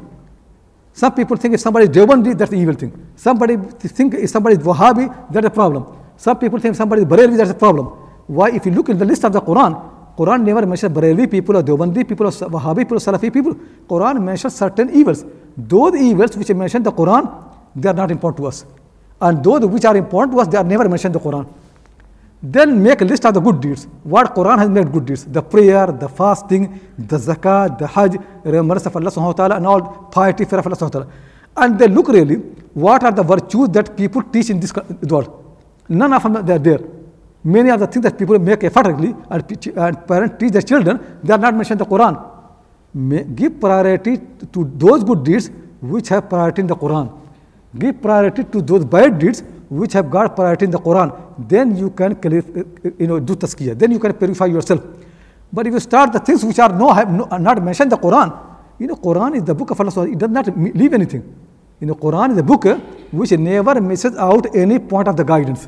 [0.91, 2.91] Some people think if somebody is Deobandi, that's the evil thing.
[3.15, 3.55] Somebody
[3.95, 5.85] think if somebody is Wahhabi, that's a problem.
[6.17, 7.85] Some people think somebody is Barelvi, that's a problem.
[8.27, 8.49] Why?
[8.51, 9.71] If you look in the list of the Quran,
[10.17, 13.55] Quran never mentions Barelvi people or Deobandi people or Wahhabi people or Salafi people.
[13.87, 15.23] Quran mentions certain evils.
[15.55, 17.23] Those evils which are mentioned in the Quran,
[17.73, 18.65] they are not important to us.
[19.21, 21.47] And those which are important to us, they are never mentioned in the Quran.
[22.41, 23.87] Then make a list of the good deeds.
[24.03, 25.25] What Quran has made good deeds?
[25.25, 29.65] The prayer, the fasting, the zakat, the hajj, remembrance of Allah subhanahu wa ta'ala, and
[29.65, 31.11] all piety, fear of Allah subhanahu wa ta'ala.
[31.57, 32.35] And they look really,
[32.75, 34.71] what are the virtues that people teach in this
[35.09, 35.57] world?
[35.89, 36.79] None of them they are there.
[37.43, 41.33] Many of the things that people make effortlessly and, and parents teach their children, they
[41.33, 42.33] are not mentioned in the Quran.
[42.93, 44.19] May, give priority
[44.51, 45.49] to those good deeds
[45.81, 47.11] which have priority in the Quran.
[47.77, 51.89] Give priority to those bad deeds which have got priority in the Quran, then you
[51.91, 54.81] can you know, do tazkiyah, then you can purify yourself.
[55.51, 58.07] But if you start the things which are no, have no, not mentioned in the
[58.07, 58.37] Quran,
[58.79, 61.23] you know, Quran is the book of Allah, it does not leave anything.
[61.79, 62.75] You know, Quran is a book eh,
[63.11, 65.67] which never misses out any point of the guidance.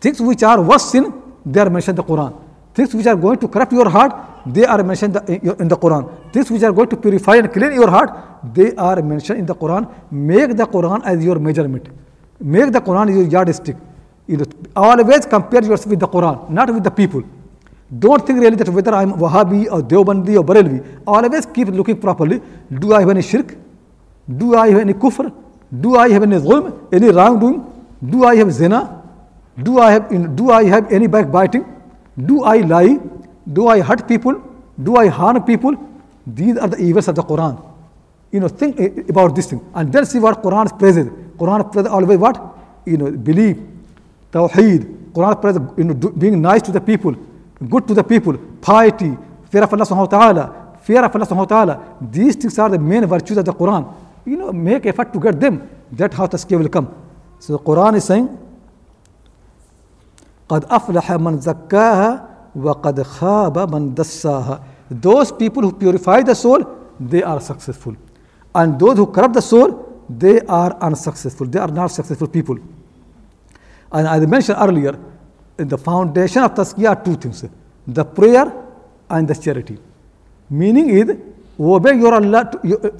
[0.00, 1.12] Things which are worse sin,
[1.44, 2.38] they are mentioned in the Quran.
[2.74, 4.12] Things which are going to corrupt your heart,
[4.46, 6.32] they are mentioned in the Quran.
[6.32, 8.10] Things which are going to purify and clean your heart,
[8.54, 9.88] they are mentioned in the Quran.
[10.10, 11.88] Make the Quran as your measurement.
[12.42, 13.76] Make the Quran your yardstick.
[14.26, 14.44] You know,
[14.76, 17.22] always compare yourself with the Quran, not with the people.
[17.98, 21.02] Don't think really that whether I'm Wahhabi or Deobandi or Barelvi.
[21.06, 22.40] Always keep looking properly.
[22.72, 23.54] Do I have any shirk?
[24.36, 25.32] Do I have any kufr?
[25.80, 27.64] Do I have any zulm, any wrongdoing?
[28.08, 29.02] Do I have zina?
[29.62, 31.64] Do I have, do I have any backbiting?
[32.26, 32.98] Do I lie?
[33.52, 34.40] Do I hurt people?
[34.82, 35.74] Do I harm people?
[36.26, 37.62] These are the evils of the Quran.
[38.30, 39.60] You know, think about this thing.
[39.74, 41.08] And then see what Quran praises.
[41.41, 42.57] Quran praises always what?
[42.85, 43.57] You know, belief,
[44.31, 45.11] tawheed.
[45.13, 47.15] Quran praises, you know, do, being nice to the people,
[47.69, 49.17] good to the people, piety,
[49.49, 51.97] fear of Allah subhanahu wa ta'ala, fear of Allah subhanahu wa ta'ala.
[52.01, 53.93] These things are the main virtues of the Quran.
[54.25, 55.69] You know, make effort to get them.
[55.91, 56.93] That's how tazkiyah will come.
[57.39, 58.29] So the Quran is saying,
[60.49, 66.63] قد أفلح من زكاها وقد خاب من دساها those people who purify the soul
[66.99, 67.95] they are successful
[68.55, 71.46] and those who corrupt the soul they are unsuccessful.
[71.46, 72.58] They are not successful people.
[73.90, 74.98] And as I mentioned earlier
[75.58, 77.44] in the foundation of tazkiyah are two things
[77.86, 78.52] the prayer
[79.10, 79.78] and the charity.
[80.48, 81.16] Meaning is
[81.58, 82.50] obey your Allah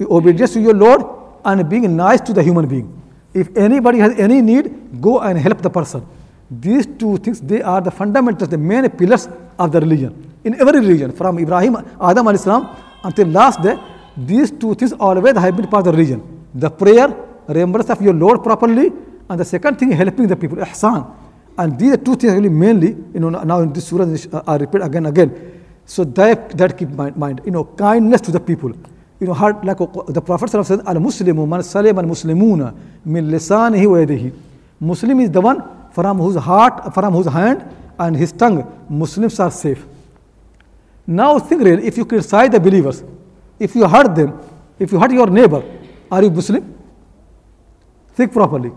[0.01, 1.05] obedience to your Lord
[1.45, 3.01] and being nice to the human being.
[3.33, 6.05] If anybody has any need go and help the person.
[6.51, 10.31] These two things, they are the fundamentals, the main pillars of the religion.
[10.43, 13.75] In every religion, from Ibrahim, Adam al Islam until last day,
[14.15, 16.21] these two things always have been part of the religion.
[16.53, 17.15] The prayer,
[17.47, 18.91] remembrance of your Lord properly,
[19.29, 21.09] and the second thing, helping the people, ihsan.
[21.57, 24.57] And these are two things really mainly, you know, now in this surah, uh, I
[24.57, 25.61] repeat again and again.
[25.85, 28.71] So that, that keep mind, mind, you know, kindness to the people.
[29.19, 33.97] You know, heart, like uh, the Prophet said, Al-Muslimu man salim al-Muslimuna min lisanihi wa
[33.97, 34.33] yadihi.
[34.79, 37.63] Muslim is the one from whose heart, from whose hand
[37.99, 39.85] and his tongue Muslims are safe.
[41.05, 43.03] Now think really, if you criticize the believers,
[43.59, 44.39] if you hurt them,
[44.79, 45.63] if you hurt your neighbor,
[46.13, 46.63] are you Muslim?
[48.13, 48.71] Think properly.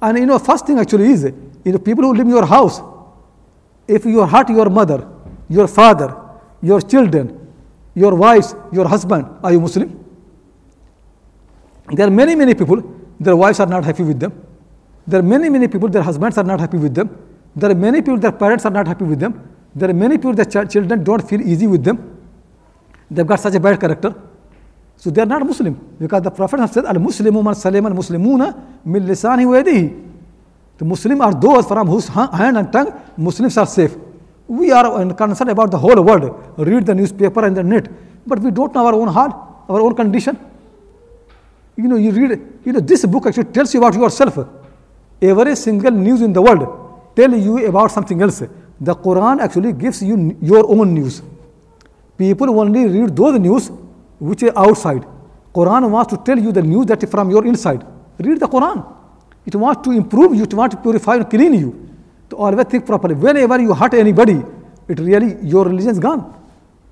[0.00, 2.82] And you know, first thing actually is, you know, people who live in your house,
[3.88, 5.08] if you hurt your mother,
[5.48, 6.14] your father,
[6.60, 7.26] your children,
[7.94, 9.98] your wives, your husband, are you Muslim?
[11.90, 12.82] There are many, many people,
[13.18, 14.32] their wives are not happy with them.
[15.06, 17.10] There are many, many people, their husbands are not happy with them.
[17.56, 19.48] There are many people, their parents are not happy with them.
[19.74, 21.98] There are many people, their ch- children don't feel easy with them.
[23.10, 24.14] They've got such a bad character.
[25.02, 25.74] So they are not Muslim.
[25.98, 29.60] Because the Prophet has said, Al-Muslimu man salim al-Muslimuna min lisani wa.
[30.78, 33.96] The Muslim are those from whose hand and tongue Muslims are safe.
[34.46, 36.54] We are concerned about the whole world.
[36.56, 37.88] Read the newspaper and the net.
[38.24, 39.32] But we don't know our own heart,
[39.68, 40.38] our own condition.
[41.74, 44.38] You know, you read, you know, this book actually tells you about yourself
[45.20, 48.44] every single news in the world tell you about something else.
[48.80, 51.22] The Quran actually gives you your own news.
[52.16, 53.72] People only read those news
[54.22, 55.04] which is outside.
[55.52, 57.84] Quran wants to tell you the news that is from your inside.
[58.18, 58.78] Read the Quran.
[59.44, 61.70] It wants to improve you, it wants to purify and clean you.
[62.30, 63.14] To always think properly.
[63.14, 64.40] Whenever you hurt anybody,
[64.88, 66.22] it really your religion is gone.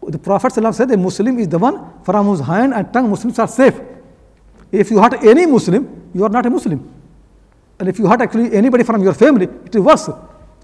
[0.02, 3.48] The Prophet said a Muslim is the one from whose hand and tongue Muslims are
[3.48, 3.80] safe.
[4.72, 6.80] If you hurt any Muslim, you are not a Muslim.
[7.78, 10.06] And if you hurt actually anybody from your family, it is worse.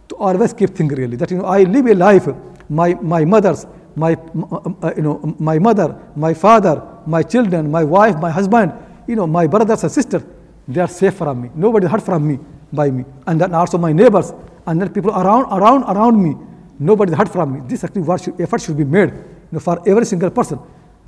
[0.08, 2.28] To always keep thinking really that you know I live a life,
[2.68, 8.16] my, my mothers, my, uh, you know, my mother, my father, my children, my wife,
[8.18, 8.72] my husband,
[9.08, 10.22] you know, my brothers and sisters,
[10.68, 11.50] they are safe from me.
[11.54, 12.38] Nobody hurt from me,
[12.72, 13.04] by me.
[13.26, 14.32] And then also my neighbors,
[14.66, 16.36] and then people around, around, around me.
[16.78, 17.60] Nobody hurt from me.
[17.66, 20.58] This actually should, effort should be made you know, for every single person.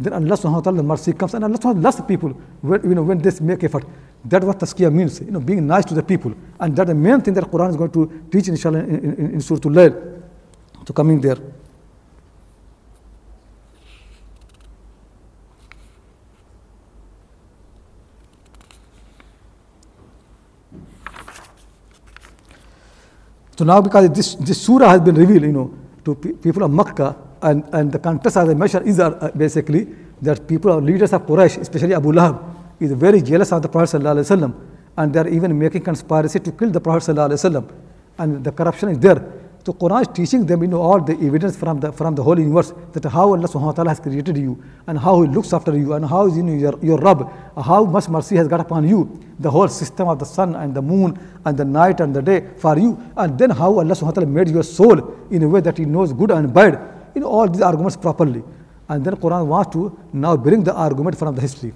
[0.00, 2.30] Then Allah subhanahu wa ta'ala, mercy comes, and Allah loves people
[2.62, 3.84] when, you know, when they make effort.
[4.24, 6.32] That's what tazkiyah means, you know, being nice to the people.
[6.58, 9.40] And that's the main thing that Quran is going to teach inshallah in, in, in
[9.40, 10.22] Surah Al-Layl.
[10.86, 11.36] So coming there.
[23.58, 26.70] So now because this, this surah has been revealed, you know, to pe- people of
[26.70, 29.88] Makkah, and, and the context as I mentioned is uh, basically
[30.22, 32.40] that people, are leaders of Quraysh, especially Abu Lahab,
[32.78, 34.54] is very jealous of the Prophet wasallam,
[34.96, 37.68] and they are even making conspiracy to kill the Prophet wasallam,
[38.16, 39.20] and the corruption is there.
[39.68, 42.38] So Quran is teaching them, you know, all the evidence from the from the whole
[42.40, 44.52] universe that how Allah subhanahu wa ta'ala has created you
[44.86, 47.30] and how He looks after you and how is you know, your, your Rabb,
[47.62, 49.00] how much mercy has got upon you,
[49.38, 52.48] the whole system of the sun and the moon and the night and the day
[52.56, 55.60] for you, and then how Allah subhanahu wa ta'ala made your soul in a way
[55.60, 56.80] that He knows good and bad,
[57.14, 58.42] you know, all these arguments properly.
[58.88, 61.74] And then Quran wants to now bring the argument from the history.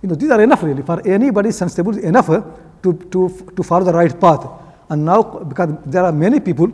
[0.00, 3.92] You know, these are enough really for anybody sensible enough to, to, to follow the
[3.92, 4.48] right path.
[4.88, 6.72] And now, because there are many people,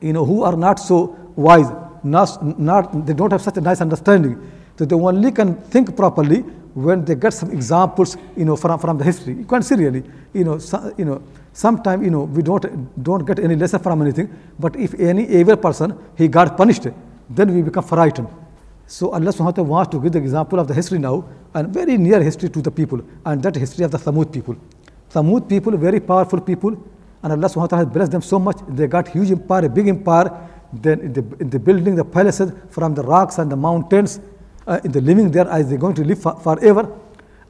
[0.00, 1.70] you know, who are not so wise,
[2.02, 4.40] not, not, they don't have such a nice understanding.
[4.78, 6.38] So they only can think properly
[6.74, 9.34] when they get some examples, you know, from, from the history.
[9.34, 13.24] You can see really, you know, so, you know, sometimes, you know, we don't, don't
[13.24, 16.86] get any lesson from anything, but if any evil person, he got punished,
[17.28, 18.28] then we become frightened.
[18.86, 21.72] So Allah subhanahu wa ta'ala wants to give the example of the history now and
[21.72, 24.56] very near history to the people and that history of the Samud people.
[25.10, 26.76] Samud people, very powerful people
[27.22, 28.56] and Allah subhanahu wa ta'ala blessed them so much.
[28.68, 30.48] They got huge empire, big empire.
[30.72, 34.20] Then in the, in the building the palaces from the rocks and the mountains,
[34.66, 36.90] uh, in the living there as they're going to live for, forever.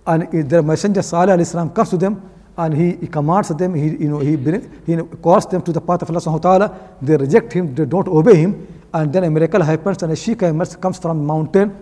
[0.06, 3.90] And their messenger Salih alayhi salam comes to them and he, he commands them, he,
[3.90, 4.36] you know, he,
[4.86, 6.80] he calls them to the path of Allah subhanahu wa ta'ala.
[7.00, 10.34] They reject him, they don't obey him and then a miracle happens and a she
[10.34, 11.76] camel comes from the mountain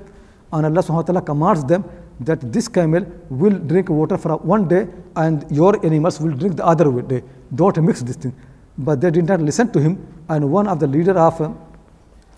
[0.52, 1.84] and Allah subhanahu wa ta'ala commands them
[2.19, 6.65] that this camel will drink water for one day and your animals will drink the
[6.65, 7.23] other day.
[7.53, 8.33] Don't mix this thing.
[8.77, 11.51] But they did not listen to him and one of the leader of uh,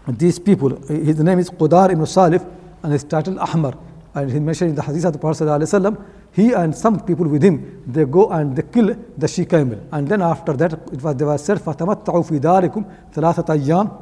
[0.08, 2.46] these people, his name is Qudar ibn Salif
[2.84, 3.78] and his title Ahmar
[4.16, 7.44] and he mentioned in the hadith of the Prophet ﷺ, he and some people with
[7.44, 9.80] him, they go and they kill the she camel.
[9.92, 14.02] And then after that, it was, they were said, فَتَمَتَّعُوا فِي دَارِكُمْ ثَلَاثَةَ أَيَّامٍ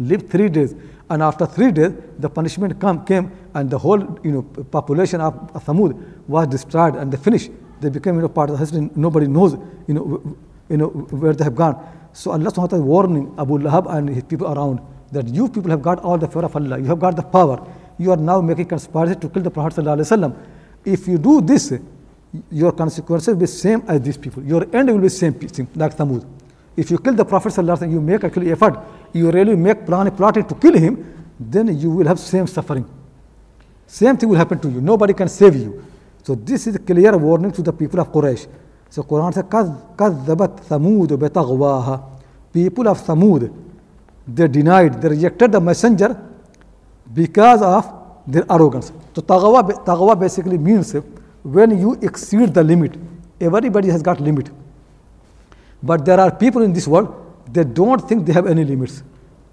[0.00, 0.74] lived three days
[1.09, 5.33] and after three days the punishment come, came and the whole you know population of
[5.65, 7.51] Thamud was destroyed and they finished.
[7.81, 8.89] They became you know part of the history.
[8.95, 9.53] Nobody knows
[9.87, 10.37] you know
[10.69, 11.75] you know where they have gone.
[12.13, 14.79] So Allah subhanahu wa ta'ala warning Abu Lahab and his people around
[15.11, 16.79] that you people have got all the fear of Allah.
[16.79, 17.65] You have got the power.
[17.97, 20.35] You are now making conspiracy to kill the Prophet sallallahu alaihi wasallam.
[20.85, 21.73] If you do this
[22.51, 24.43] your consequences will be same as these people.
[24.43, 25.33] Your end will be same
[25.75, 26.25] like Thamud
[26.77, 28.77] if you kill the Prophet and you make actually effort,
[29.13, 32.85] you really make plan, plotting to kill him, then you will have same suffering.
[33.87, 34.81] Same thing will happen to you.
[34.81, 35.83] Nobody can save you.
[36.23, 38.47] So this is a clear warning to the people of Quraysh.
[38.89, 39.43] So Quran says,
[39.97, 42.03] كذبت ثمود بتغواها.
[42.51, 43.53] People of Samud,
[44.27, 46.19] they denied, they rejected the messenger
[47.13, 47.93] because of
[48.27, 48.91] their arrogance.
[49.13, 50.95] So taghwa basically means
[51.43, 52.97] when you exceed the limit,
[53.39, 54.49] everybody has got limit.
[55.85, 57.09] But there are people in this world
[57.55, 59.03] they don't think they have any limits.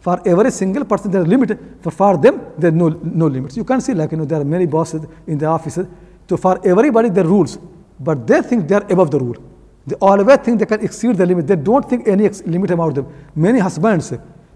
[0.01, 1.55] For every single person, there are limits.
[1.83, 3.57] For, for them, there are no, no limits.
[3.57, 5.87] You can see, like, you know, there are many bosses in the offices.
[6.29, 7.59] So for everybody, there are rules.
[8.01, 9.37] But they think they are above the rule.
[9.87, 11.47] They always think they can exceed the limit.
[11.47, 13.07] They don't think any limit about them.
[13.37, 14.12] Many husbands,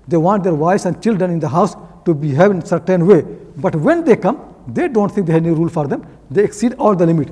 [0.09, 3.23] they want their wives and children in the house to behave in a certain way.
[3.57, 6.05] But when they come, they don't think they have any rule for them.
[6.31, 7.29] They exceed all the limit.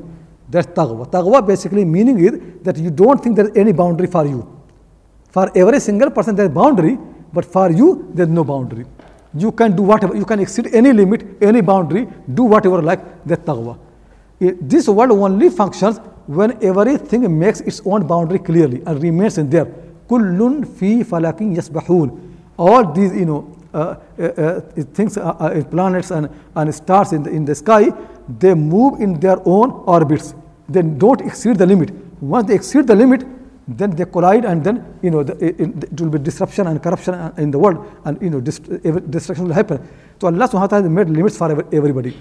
[0.49, 1.11] That's taghwa.
[1.11, 4.49] Taghwa basically meaning is that you don't think there is any boundary for you.
[5.31, 6.99] For every single person there is boundary,
[7.33, 8.87] but for you there is no boundary.
[9.37, 13.45] You can do whatever, you can exceed any limit, any boundary, do whatever like that
[13.45, 13.79] taghwa.
[14.39, 19.67] This world only functions when everything makes its own boundary clearly and remains in there.
[20.09, 22.21] Kullun fi falakin yasbahun.
[22.59, 24.61] All these, you know, uh, uh, uh,
[24.93, 25.19] things,
[25.71, 27.91] planets and, and stars in the, in the sky,
[28.29, 30.35] they move in their own orbits.
[30.69, 31.91] They don't exceed the limit.
[32.21, 33.25] Once they exceed the limit,
[33.67, 37.15] then they collide and then you know the, it, it, will be disruption and corruption
[37.39, 38.63] in the world and you know dist
[39.11, 39.79] destruction will happen
[40.21, 42.15] so allah subhanahu wa ta'ala made limits for everybody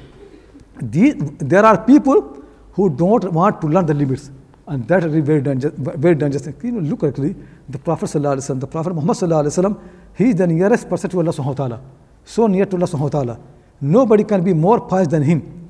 [0.82, 2.38] These, there are people
[2.72, 4.32] who don't want to learn the limits
[4.68, 7.36] and that is very dangerous very dangerous you know look actually
[7.68, 9.78] the prophet sallallahu the prophet muhammad sallallahu
[10.16, 11.80] he is the nearest person to allah subhanahu wa ta'ala
[12.26, 13.40] so near to Allah subhanahu wa ta'ala.
[13.82, 15.63] Nobody can be more pious than him,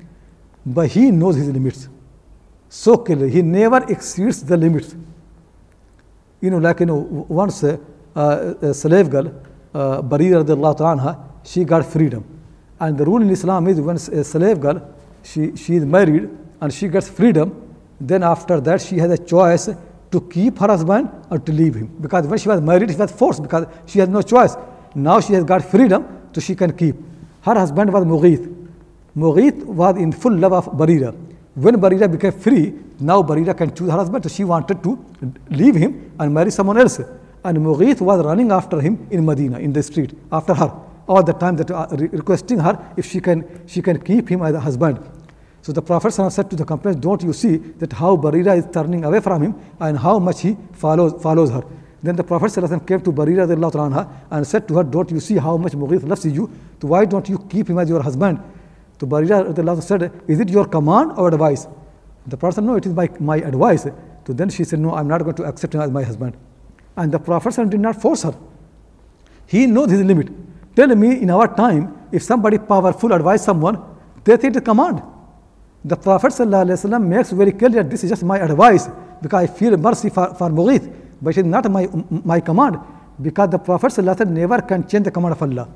[0.64, 1.88] but he knows his limits.
[2.68, 4.96] So clearly, he never exceeds the limits.
[6.40, 7.76] You know, like you know, once uh,
[8.16, 9.28] uh, a slave girl,
[9.72, 12.24] uh, Barira anha, she got freedom.
[12.80, 16.28] And the rule in Islam is when a slave girl, she, she is married
[16.60, 19.70] and she gets freedom, then after that she has a choice
[20.10, 21.86] to keep her husband or to leave him.
[22.00, 24.56] Because when she was married, she was forced because she has no choice.
[24.94, 26.96] Now she has got freedom, so she can keep.
[27.42, 28.63] Her husband was Mughith.
[29.16, 31.14] Mughith was in full love of Barira.
[31.54, 34.98] When Barira became free, now Barira can choose her husband, so she wanted to
[35.50, 36.98] leave him and marry someone else.
[37.44, 40.72] And Mughith was running after him in Medina, in the street, after her,
[41.06, 44.54] all the time that uh, requesting her if she can, she can keep him as
[44.54, 44.98] a husband.
[45.62, 49.04] So the Prophet said to the companions, Don't you see that how Barira is turning
[49.04, 51.62] away from him and how much he follows, follows her?
[52.02, 52.52] Then the Prophet
[52.86, 56.50] came to Barira and said to her, Don't you see how much Mughith loves you?
[56.82, 58.40] So why don't you keep him as your husband?
[59.00, 61.66] So Barira said, Is it your command or advice?
[62.26, 63.84] The said, No, it is my, my advice.
[64.26, 66.36] So then she said, No, I'm not going to accept him as my husband.
[66.96, 68.34] And the Prophet did not force her.
[69.46, 70.28] He knows his limit.
[70.74, 73.82] Tell me, in our time, if somebody powerful advise someone,
[74.24, 75.02] they think it's command.
[75.84, 76.32] The Prophet
[77.00, 78.88] makes very clear that this is just my advice
[79.20, 81.88] because I feel mercy for, for Mughith, but it is not my,
[82.24, 82.78] my command
[83.20, 85.68] because the Prophet never can change the command of Allah.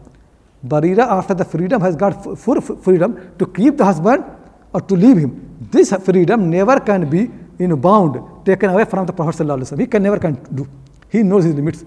[0.66, 4.24] Barira, after the freedom, has got full freedom to keep the husband
[4.72, 5.56] or to leave him.
[5.70, 9.78] This freedom never can be in bound, taken away from the Prophet.
[9.78, 10.68] He can never can do.
[11.08, 11.84] He knows his limits.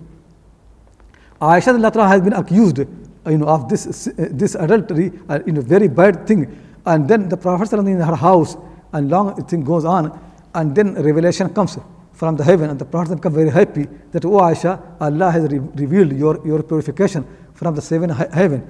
[1.41, 5.87] Aisha Latra has been accused you know, of this, this adultery, uh, you know, very
[5.87, 6.57] bad thing.
[6.85, 8.57] And then the Prophet is in her house,
[8.93, 10.19] and long thing goes on,
[10.53, 11.77] and then revelation comes
[12.21, 15.57] from the heaven, and the Prophet becomes very happy that, O Aisha, Allah has re
[15.83, 18.61] revealed your, your purification from the seven he heaven.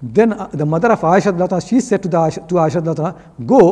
[0.00, 3.62] Then uh, the mother of Aisha, she said to, the Aisha, to Aisha, go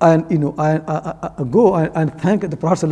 [0.00, 2.88] and you know, and, uh, uh, uh, go and, and, thank the Prophet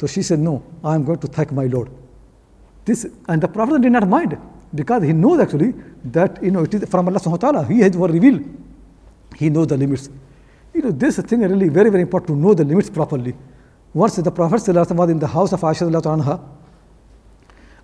[0.00, 1.90] So she said, no, I am going to thank my Lord.
[2.86, 4.38] This and the Prophet did not mind
[4.74, 5.74] because he knows actually
[6.16, 7.66] that you know it is from Allah subhanahu wa ta'ala.
[7.66, 8.42] He has revealed.
[9.36, 10.08] He knows the limits.
[10.72, 13.34] You know, this thing really very, very important to know the limits properly.
[13.94, 16.40] Once the Prophet was in the house of Aisha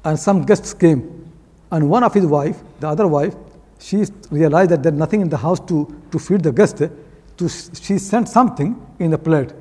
[0.04, 1.30] and some guests came,
[1.70, 3.34] and one of his wife, the other wife,
[3.78, 6.78] she realized that there's nothing in the house to, to feed the guest.
[6.78, 9.52] To, she sent something in the plate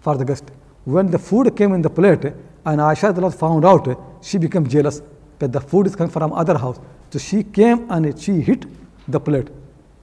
[0.00, 0.44] for the guest.
[0.84, 2.24] When the food came in the plate,
[2.66, 5.00] and Aisha found out, she became jealous
[5.38, 6.78] that the food is coming from other house.
[7.10, 8.66] So she came and she hit
[9.08, 9.48] the plate.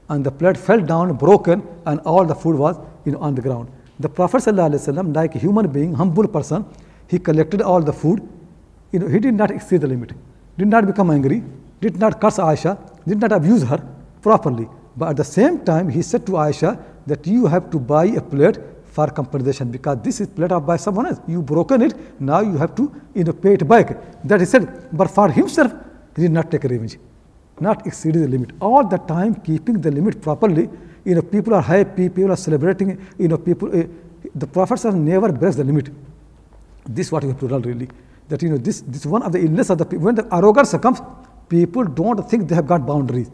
[0.09, 3.41] And the plate fell down, broken, and all the food was you know, on the
[3.41, 3.69] ground.
[3.99, 6.65] The Prophet ﷺ, like a human being, humble person,
[7.07, 8.27] he collected all the food.
[8.91, 10.11] You know, he did not exceed the limit,
[10.57, 11.43] did not become angry,
[11.81, 12.77] did not curse Aisha,
[13.07, 13.79] did not abuse her
[14.21, 14.67] properly.
[14.97, 18.21] But at the same time, he said to Aisha that you have to buy a
[18.21, 21.19] plate for compensation because this is plate up by someone else.
[21.27, 22.83] You broken it, now you have to
[23.13, 23.87] you know, pay it back.
[24.23, 25.73] That he said, but for himself,
[26.15, 26.97] he did not take revenge,
[27.59, 28.51] not exceeding the limit.
[28.61, 30.69] All the time keeping the limit properly,
[31.05, 33.83] you know, people are happy, people are celebrating, you know, people, uh,
[34.33, 35.89] the prophets have never breaks the limit.
[36.85, 37.87] This is what to learn really.
[38.27, 40.73] That, you know, this, this one of the illness of the people, when the arrogance
[40.81, 40.99] comes,
[41.47, 43.29] people don't think they have got boundaries.